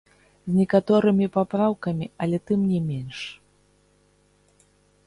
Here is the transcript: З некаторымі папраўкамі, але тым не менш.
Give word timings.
З 0.45 0.51
некаторымі 0.59 1.27
папраўкамі, 1.35 2.05
але 2.27 2.37
тым 2.49 2.65
не 2.71 2.81
менш. 2.87 3.23